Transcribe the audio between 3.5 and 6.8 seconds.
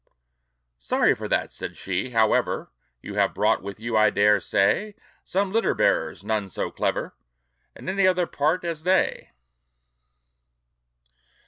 with you, I dare say, Some litter bearers; none so